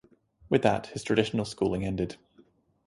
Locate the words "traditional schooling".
1.03-1.85